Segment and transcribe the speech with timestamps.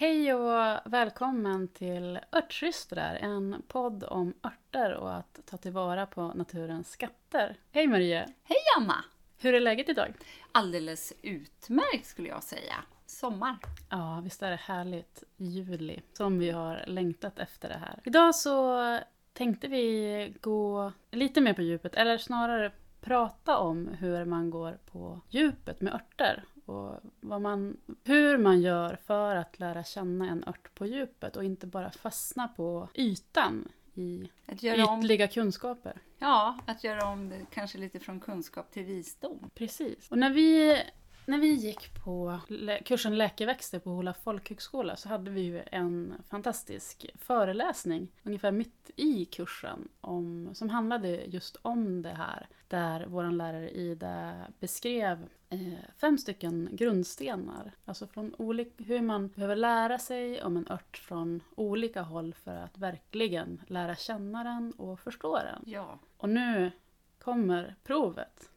[0.00, 6.90] Hej och välkommen till Örtsystrar, en podd om örter och att ta tillvara på naturens
[6.90, 7.56] skatter.
[7.72, 8.26] Hej Marie!
[8.44, 9.04] Hej Anna!
[9.38, 10.14] Hur är läget idag?
[10.52, 12.74] Alldeles utmärkt skulle jag säga.
[13.06, 13.56] Sommar.
[13.90, 15.24] Ja, visst är det härligt.
[15.36, 18.00] Juli, som vi har längtat efter det här.
[18.04, 18.98] Idag så
[19.32, 25.20] tänkte vi gå lite mer på djupet, eller snarare prata om hur man går på
[25.28, 26.44] djupet med örter.
[26.66, 31.44] Och vad man, hur man gör för att lära känna en ört på djupet och
[31.44, 36.00] inte bara fastna på ytan i Att göra om, ytliga kunskaper.
[36.18, 39.50] ja, att göra om det kanske lite från kunskap till visdom.
[39.54, 40.10] Precis.
[40.10, 40.82] Och när vi,
[41.26, 42.38] när vi gick på
[42.84, 49.24] kursen Läkeväxter på Hola folkhögskola så hade vi ju en fantastisk föreläsning ungefär mitt i
[49.24, 52.48] kursen om, som handlade just om det här.
[52.68, 57.72] Där vår lärare Ida beskrev eh, fem stycken grundstenar.
[57.84, 62.56] Alltså från olika, hur man behöver lära sig om en ört från olika håll för
[62.56, 65.62] att verkligen lära känna den och förstå den.
[65.66, 65.98] Ja.
[66.16, 66.70] Och nu
[67.18, 68.50] kommer provet.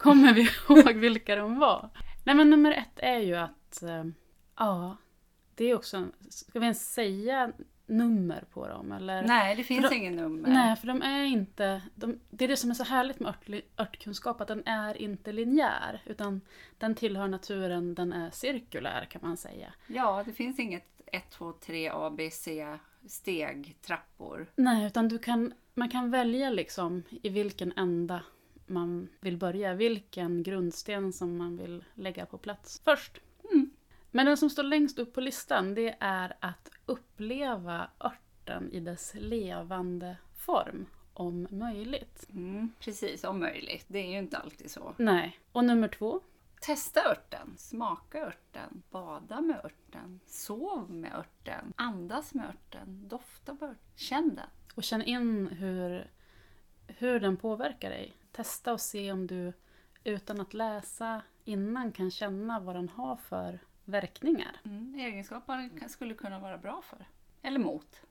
[0.00, 1.90] Kommer vi ihåg vilka de var?
[2.24, 4.04] Nej men nummer ett är ju att, eh,
[4.56, 4.96] ja,
[5.54, 7.52] det är också, ska vi ens säga
[7.86, 9.22] nummer på dem eller?
[9.22, 10.48] Nej, det finns För ingen nummer.
[10.48, 13.64] Nej, för de är inte, de, det är det som är så härligt med ört,
[13.78, 16.40] örtkunskap, att den är inte linjär, utan
[16.78, 19.72] den tillhör naturen, den är cirkulär kan man säga.
[19.86, 24.46] Ja, det finns inget 1, 2, 3, A, B, C steg, trappor.
[24.56, 28.20] Nej, utan du kan, man kan välja liksom i vilken ända
[28.70, 33.20] man vill börja, vilken grundsten som man vill lägga på plats först.
[33.52, 33.70] Mm.
[34.10, 39.14] Men den som står längst upp på listan, det är att uppleva örten i dess
[39.14, 42.28] levande form, om möjligt.
[42.32, 43.84] Mm, precis, om möjligt.
[43.88, 44.94] Det är ju inte alltid så.
[44.98, 45.40] Nej.
[45.52, 46.20] Och nummer två,
[46.60, 53.64] Testa örten, smaka örten, bada med örten, sov med örten, andas med örten, dofta på
[53.64, 54.46] örten, känn den.
[54.74, 56.10] och känn in hur,
[56.86, 58.12] hur den påverkar dig.
[58.32, 59.52] Testa och se om du
[60.04, 64.60] utan att läsa innan kan känna vad den har för verkningar.
[64.64, 67.06] Mm, egenskaper den skulle kunna vara bra för.
[67.42, 68.02] Eller mot.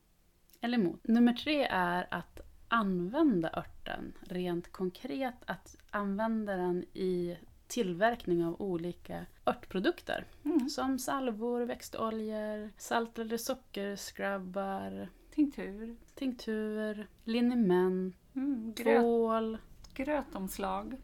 [0.62, 1.08] Eller mot.
[1.08, 5.36] Nummer tre är att använda örten rent konkret.
[5.46, 7.38] Att använda den i
[7.68, 10.26] tillverkning av olika örtprodukter.
[10.46, 10.70] Mm.
[10.70, 19.58] Som salvor, växtoljor, saltade sockerskrubbar, Tinktur, tinktur, liniment, mm, gröt, tvål.
[19.94, 20.98] Grötomslag.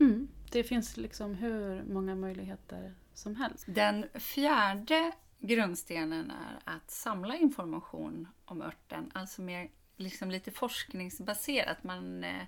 [0.00, 0.28] Mm.
[0.50, 3.64] Det finns liksom hur många möjligheter som helst.
[3.68, 11.84] Den fjärde grundstenen är att samla information om örten, alltså mer liksom lite forskningsbaserat.
[11.84, 12.42] Man eh,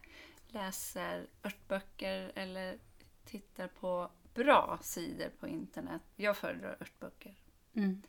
[0.49, 2.79] läser örtböcker eller
[3.25, 6.03] tittar på bra sidor på internet.
[6.17, 7.35] Jag föredrar örtböcker.
[7.75, 8.03] Mm.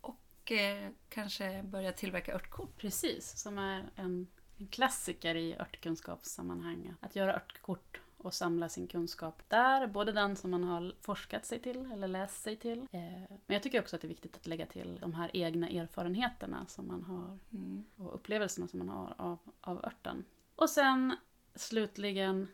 [0.00, 2.76] Och eh, kanske börja tillverka örtkort.
[2.76, 4.26] Precis, som är en,
[4.58, 6.94] en klassiker i örtkunskapssammanhang.
[7.00, 9.86] Att göra örtkort och samla sin kunskap där.
[9.86, 12.78] Både den som man har forskat sig till eller läst sig till.
[12.78, 15.68] Eh, men jag tycker också att det är viktigt att lägga till de här egna
[15.68, 17.84] erfarenheterna som man har Mm.
[17.96, 20.24] och upplevelserna som man har av, av örten.
[20.56, 21.16] Och sen
[21.54, 22.48] slutligen,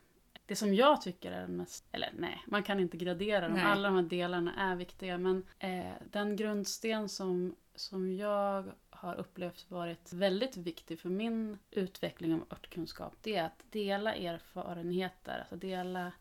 [0.45, 3.65] det som jag tycker är den mest, eller nej, man kan inte gradera dem, Nej.
[3.65, 8.71] alla de här delarna är viktiga, men eh, den grundsten som, som jag
[9.03, 15.39] har upplevt varit väldigt viktig för min utveckling av örtkunskap, det är att dela erfarenheter,
[15.39, 16.11] alltså dela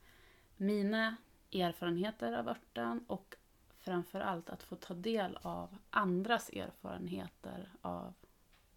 [0.57, 1.17] mina
[1.53, 3.37] erfarenheter av örten och
[3.79, 8.15] framför allt att få ta del av andras erfarenheter av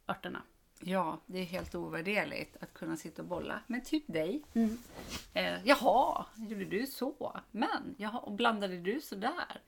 [0.07, 0.41] örterna.
[0.79, 4.43] Ja, det är helt ovärderligt att kunna sitta och bolla med typ dig.
[4.53, 4.77] Mm.
[5.33, 7.39] Eh, jaha, gjorde du så?
[7.51, 9.61] Men, jaha, och blandade du så där?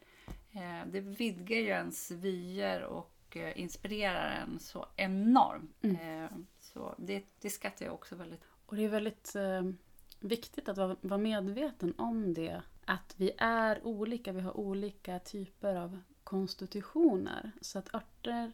[0.51, 5.83] Eh, det vidgar ju ens vyer och eh, inspirerar en så enormt.
[5.83, 8.41] Eh, så det, det skattar jag också väldigt.
[8.65, 9.61] Och det är väldigt eh,
[10.19, 12.61] viktigt att vara, medveten om det.
[12.85, 17.51] Att vi är olika, vi har olika typer av konstitutioner.
[17.61, 18.51] Så att örter,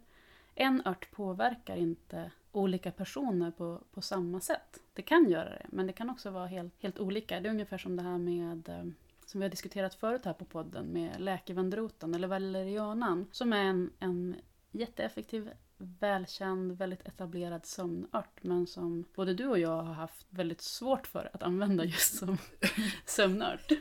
[0.56, 4.80] en ört påverkar inte olika personer på, på samma sätt.
[4.94, 7.40] Det kan göra det, men det kan också vara helt, helt olika.
[7.40, 8.94] Det är ungefär som det här med
[9.26, 13.92] som vi har diskuterat förut här på podden med läkevandroten eller valerianan som är en,
[14.00, 14.36] en
[14.74, 21.08] jätteeffektiv välkänd, väldigt etablerad sömnört men som både du och jag har haft väldigt svårt
[21.08, 22.38] för att använda just som
[23.06, 23.72] sömnört.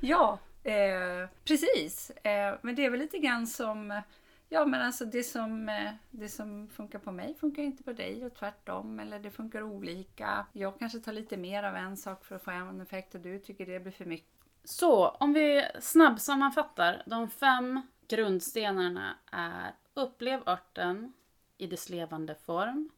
[0.00, 2.10] Ja, eh, precis.
[2.10, 4.02] Eh, men det är väl lite grann som
[4.48, 8.26] Ja, men alltså det som, eh, det som funkar på mig funkar inte på dig
[8.26, 9.00] och tvärtom.
[9.00, 10.46] Eller det funkar olika.
[10.52, 13.38] Jag kanske tar lite mer av en sak för att få en effekt och du
[13.38, 14.28] tycker det blir för mycket.
[14.64, 17.02] Så, om vi snabbsammanfattar.
[17.06, 21.12] De fem grundstenarna är upplev örten
[21.58, 22.90] i dess levande form.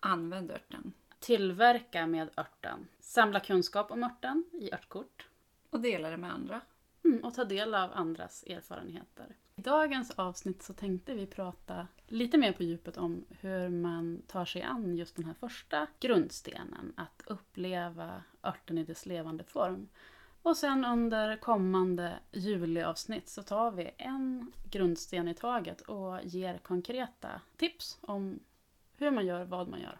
[0.00, 0.92] Använd örten.
[1.20, 2.88] Tillverka med örten.
[3.00, 5.28] Samla kunskap om örten i örtkort.
[5.70, 6.60] Och dela det med andra.
[7.04, 9.36] Mm, och ta del av andras erfarenheter.
[9.56, 14.44] I dagens avsnitt så tänkte vi prata lite mer på djupet om hur man tar
[14.44, 19.88] sig an just den här första grundstenen, att uppleva örten i dess levande form.
[20.44, 27.40] Och sen under kommande juliavsnitt så tar vi en grundsten i taget och ger konkreta
[27.56, 28.40] tips om
[28.96, 29.98] hur man gör vad man gör.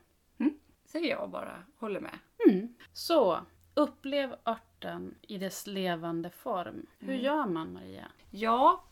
[0.84, 2.18] Säger jag bara, håller med.
[2.48, 2.74] Mm.
[2.92, 3.40] Så,
[3.74, 6.86] upplev örten i dess levande form.
[6.98, 8.08] Hur gör man Maria?
[8.30, 8.84] Ja,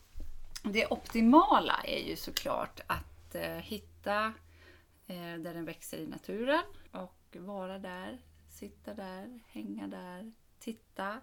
[0.63, 4.25] det optimala är ju såklart att eh, hitta
[5.07, 8.17] eh, där den växer i naturen och vara där,
[8.49, 10.31] sitta där, hänga där,
[10.63, 11.19] titta.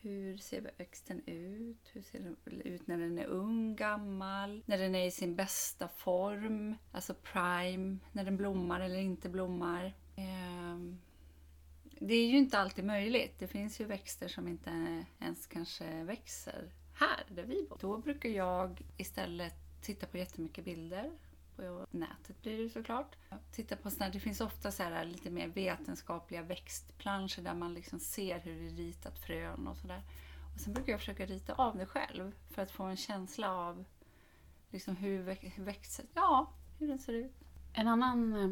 [0.00, 1.90] Hur ser växten ut?
[1.92, 4.62] Hur ser den ut när den är ung, gammal?
[4.66, 6.74] När den är i sin bästa form?
[6.92, 9.92] Alltså prime, när den blommar eller inte blommar.
[10.16, 11.00] Ehm,
[11.98, 13.38] det är ju inte alltid möjligt.
[13.38, 17.78] Det finns ju växter som inte ens kanske växer här där vi bor.
[17.80, 21.10] Då brukar jag istället titta på jättemycket bilder.
[21.56, 23.16] På nätet blir det såklart.
[23.52, 28.00] Titta på såna, det finns ofta så här lite mer vetenskapliga växtplanscher där man liksom
[28.00, 30.02] ser hur det är ritat frön och sådär.
[30.54, 33.84] Och sen brukar jag försöka rita av det själv för att få en känsla av
[34.70, 37.34] liksom hur växten, ja, hur den ser ut.
[37.72, 38.50] En annan eh,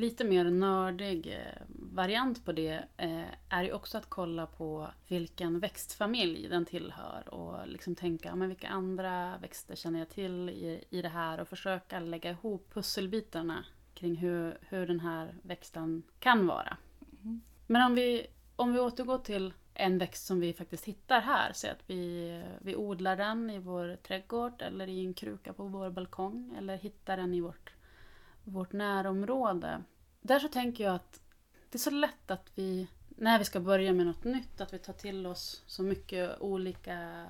[0.00, 5.60] lite mer nördig eh, variant på det eh, är ju också att kolla på vilken
[5.60, 11.02] växtfamilj den tillhör och liksom tänka men vilka andra växter känner jag till i, i
[11.02, 13.64] det här och försöka lägga ihop pusselbitarna
[13.94, 16.76] kring hur, hur den här växten kan vara.
[17.22, 17.40] Mm.
[17.66, 18.26] Men om vi,
[18.56, 22.76] om vi återgår till en växt som vi faktiskt hittar här, så att vi, vi
[22.76, 27.34] odlar den i vår trädgård eller i en kruka på vår balkong eller hittar den
[27.34, 27.72] i vårt
[28.44, 29.82] vårt närområde.
[30.20, 31.20] Där så tänker jag att
[31.70, 34.78] det är så lätt att vi, när vi ska börja med något nytt, att vi
[34.78, 37.26] tar till oss så mycket olika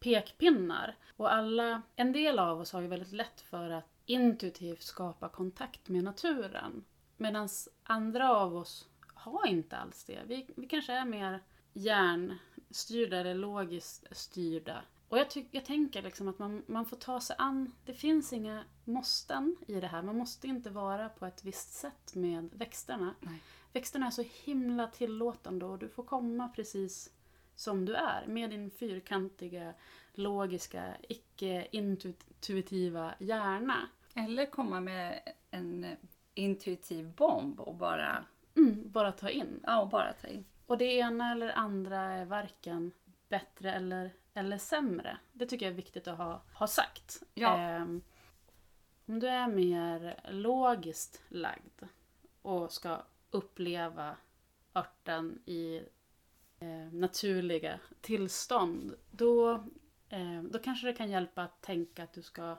[0.00, 0.96] pekpinnar.
[1.16, 5.88] Och alla, en del av oss har ju väldigt lätt för att intuitivt skapa kontakt
[5.88, 6.84] med naturen.
[7.16, 7.48] Medan
[7.82, 10.20] andra av oss har inte alls det.
[10.26, 11.40] Vi, vi kanske är mer
[11.72, 14.82] hjärnstyrda eller logiskt styrda.
[15.14, 18.64] Och jag, jag tänker liksom att man, man får ta sig an, det finns inga
[18.84, 20.02] måsten i det här.
[20.02, 23.14] Man måste inte vara på ett visst sätt med växterna.
[23.20, 23.42] Nej.
[23.72, 27.10] Växterna är så himla tillåtande och du får komma precis
[27.56, 29.74] som du är med din fyrkantiga,
[30.14, 33.88] logiska, icke-intuitiva hjärna.
[34.14, 35.20] Eller komma med
[35.50, 35.86] en
[36.34, 38.24] intuitiv bomb och bara,
[38.56, 39.60] Mm, bara ta in.
[39.62, 40.44] ja, och bara ta in.
[40.66, 42.92] Och det ena eller andra är varken
[43.34, 45.18] bättre eller, eller sämre.
[45.32, 47.22] Det tycker jag är viktigt att ha, ha sagt.
[47.34, 47.58] Ja.
[47.58, 48.02] Ehm,
[49.06, 51.82] om du är mer logiskt lagd
[52.42, 54.16] och ska uppleva
[54.74, 55.82] örten i
[56.58, 59.52] eh, naturliga tillstånd, då,
[60.08, 62.56] eh, då kanske det kan hjälpa att tänka att du ska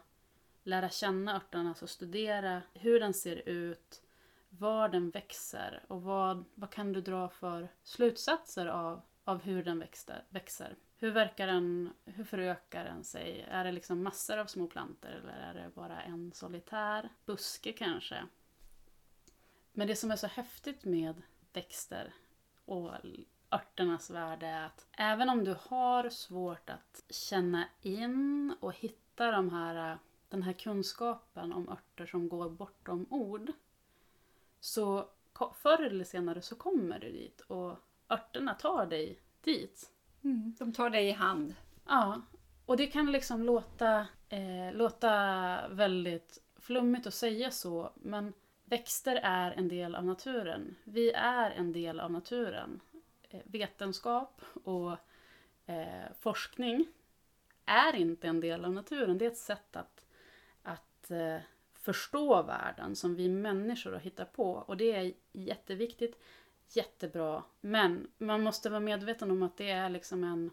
[0.64, 4.02] lära känna örten, alltså studera hur den ser ut,
[4.50, 9.80] var den växer och vad, vad kan du dra för slutsatser av, av hur den
[9.80, 10.76] växter, växer.
[10.98, 13.46] Hur verkar den, hur förökar den sig?
[13.50, 18.24] Är det liksom massor av små plantor eller är det bara en solitär buske kanske?
[19.74, 21.22] Men det som är så häftigt med
[21.54, 22.14] växter
[22.66, 22.92] och
[23.52, 29.50] örternas värde är att även om du har svårt att känna in och hitta de
[29.50, 29.98] här,
[30.30, 33.52] den här kunskapen om örter som går bortom ord
[34.60, 35.10] så
[35.54, 39.92] förr eller senare så kommer du dit och örterna tar dig dit.
[40.60, 41.56] De tar dig i hand.
[41.86, 42.22] Ja,
[42.66, 48.34] och det kan liksom låta, eh, låta väldigt flummigt att säga så, men
[48.66, 50.76] växter är en del av naturen.
[50.84, 52.80] Vi är en del av naturen.
[53.30, 54.92] Eh, vetenskap och
[55.66, 56.88] eh, forskning
[57.66, 59.18] är inte en del av naturen.
[59.18, 60.06] Det är ett sätt att,
[60.64, 61.38] att eh,
[61.74, 64.52] förstå världen som vi människor har hittat på.
[64.52, 66.20] Och det är jätteviktigt,
[66.70, 67.44] jättebra.
[67.62, 70.52] Men man måste vara medveten om att det är liksom en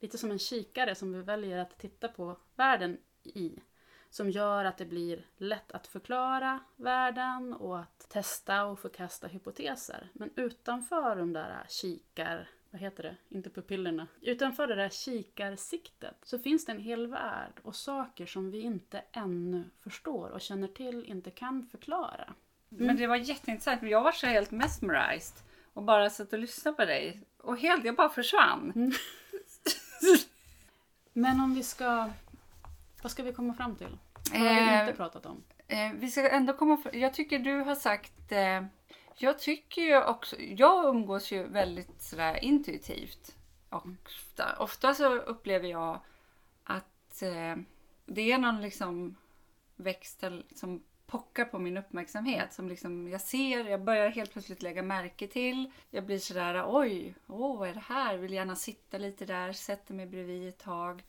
[0.00, 3.58] lite som en kikare som vi väljer att titta på världen i.
[4.10, 10.08] Som gör att det blir lätt att förklara världen och att testa och förkasta hypoteser.
[10.12, 12.48] Men utanför de där kikar...
[12.72, 13.16] Vad heter det?
[13.28, 14.06] Inte pupillerna.
[14.20, 19.02] Utanför det där kikarsiktet så finns det en hel värld och saker som vi inte
[19.12, 22.34] ännu förstår och känner till, inte kan förklara.
[22.68, 23.82] Men det var jätteintressant.
[23.82, 25.49] Jag var så helt mesmerized
[25.80, 27.20] och bara satt och lyssnade på dig.
[27.38, 28.72] Och helt, jag bara försvann.
[31.12, 32.10] Men om vi ska...
[33.02, 33.98] Vad ska vi komma fram till?
[34.32, 35.42] Vad har vi Eh, inte pratat om?
[35.68, 38.32] Eh, vi ska ändå komma för, Jag tycker du har sagt...
[38.32, 38.64] Eh,
[39.16, 40.40] jag tycker ju också...
[40.40, 43.36] Jag umgås ju väldigt sådär intuitivt.
[43.70, 46.00] Ofta, ofta så upplever jag
[46.64, 47.56] att eh,
[48.06, 49.16] det är någon liksom
[49.76, 52.52] växtel som pockar på min uppmärksamhet.
[52.52, 55.70] Som liksom jag ser, jag börjar helt plötsligt lägga märke till.
[55.90, 58.16] Jag blir sådär oj, åh vad är det här?
[58.16, 61.02] Vill gärna sitta lite där, sätter mig bredvid ett tag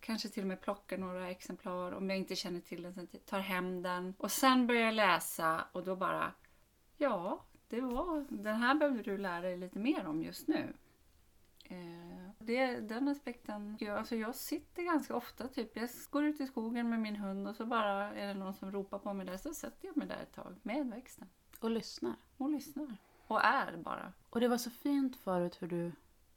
[0.00, 2.94] kanske till och med plockar några exemplar om jag inte känner till den.
[2.94, 6.32] Sen tar hem den och sen börjar jag läsa och då bara
[6.96, 10.74] ja, det var, den här behöver du lära dig lite mer om just nu.
[11.64, 11.99] Eh,
[12.50, 16.90] det, den aspekten, jag, alltså jag sitter ganska ofta, typ jag går ut i skogen
[16.90, 19.54] med min hund och så bara är det någon som ropar på mig där så
[19.54, 21.28] sätter jag mig där ett tag med växten
[21.60, 22.14] Och lyssnar.
[22.36, 22.96] och lyssnar.
[23.26, 24.12] Och är bara.
[24.30, 25.92] Och det var så fint förut hur du,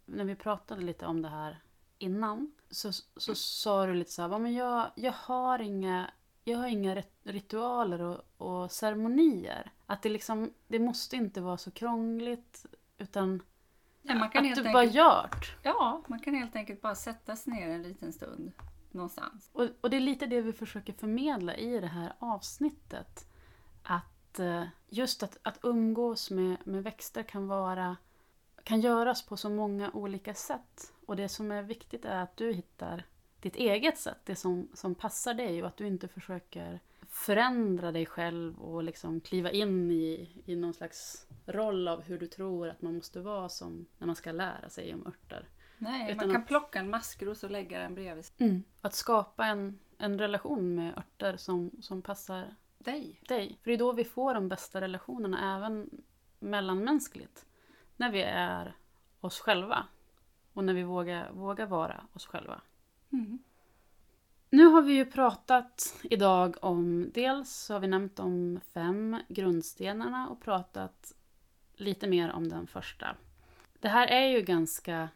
[0.05, 1.60] när vi pratade lite om det här
[1.98, 6.12] innan, så, så sa du lite så här, "Va, men jag, jag har inga,
[6.43, 9.72] jag har inga rit- ritualer och, och ceremonier.
[9.86, 12.65] Att det liksom, det måste inte vara så krångligt,
[12.98, 13.41] utan
[14.03, 15.55] Nej, man kan att helt du enkelt, bara gjort.
[15.63, 18.51] Ja, man kan helt enkelt bara sätta sig ner en liten stund
[18.91, 19.50] någonstans.
[19.53, 23.27] Och, och det är lite det vi försöker förmedla i det här avsnittet.
[23.83, 27.98] Att eh, just att, att umgås med, med växter kan vara
[28.63, 30.93] kan göras på så många olika sätt.
[31.05, 33.05] Och det som är viktigt är att du hittar
[33.39, 36.79] ditt eget sätt, det som, som passar dig och att du inte försöker
[37.13, 42.27] förändra dig själv och liksom kliva in i, i någon slags roll av hur du
[42.27, 45.48] tror att man måste vara som när man ska lära sig om örter.
[45.77, 48.36] Nej, Utan man kan att- plocka en maskros och lägga den bredvid sig.
[48.48, 48.63] Mm.
[48.82, 53.22] Att skapa en, en relation med örter som, som passar dig.
[53.27, 53.60] dig.
[53.63, 55.89] För det är då vi får de bästa relationerna, även
[56.39, 57.46] mellanmänskligt.
[57.98, 58.75] När vi är
[59.20, 59.86] oss själva.
[60.53, 62.62] Och när vi vågar, vågar vara oss själva.
[63.12, 63.39] Mm.
[64.53, 70.29] Nu har vi ju pratat idag om, dels så har vi nämnt de fem grundstenarna
[70.29, 71.13] och pratat
[71.75, 73.15] lite mer om den första.
[73.79, 75.10] Det här är ju ganska,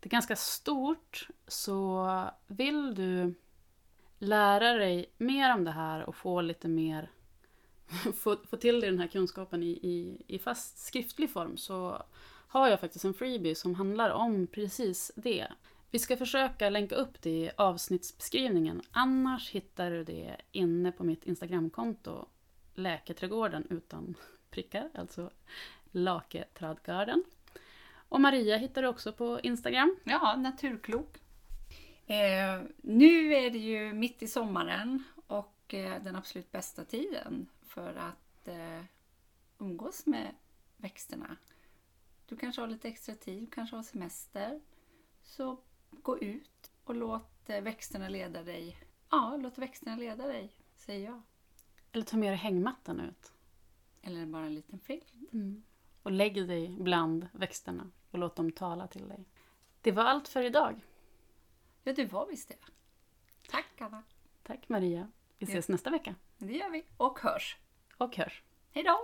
[0.00, 2.08] det är ganska stort, så
[2.46, 3.34] vill du
[4.18, 7.10] lära dig mer om det här och få lite mer,
[8.16, 12.02] få, få till dig den här kunskapen i, i, i fast skriftlig form så
[12.48, 15.46] har jag faktiskt en freebie som handlar om precis det.
[15.94, 18.82] Vi ska försöka länka upp det i avsnittsbeskrivningen.
[18.90, 22.28] Annars hittar du det inne på mitt Instagramkonto
[22.74, 24.14] Läketrädgården utan
[24.50, 25.30] prickar, alltså
[25.90, 27.24] Laketrädgården.
[28.08, 29.96] Och Maria hittar du också på Instagram.
[30.04, 31.18] Ja, naturklok.
[32.06, 37.94] Eh, nu är det ju mitt i sommaren och eh, den absolut bästa tiden för
[37.94, 38.84] att eh,
[39.58, 40.34] umgås med
[40.76, 41.36] växterna.
[42.26, 44.60] Du kanske har lite extra tid, kanske har semester.
[45.22, 45.58] Så
[46.02, 48.78] gå ut och låt eh, växterna leda dig.
[49.10, 51.22] Ja, låt växterna leda dig, säger jag.
[51.92, 53.32] Eller ta med dig hängmattan ut.
[54.02, 55.12] Eller bara en liten filt.
[56.02, 59.24] Och lägg dig bland växterna och låt dem tala till dig.
[59.80, 60.80] Det var allt för idag.
[61.82, 62.56] Ja, det var visst det.
[63.48, 64.02] Tack Anna.
[64.42, 65.10] Tack Maria.
[65.38, 66.14] Vi ses nästa vecka.
[66.38, 66.84] Det gör vi.
[66.96, 67.56] Och hörs.
[67.98, 68.42] Och hörs.
[68.70, 69.00] Hej då!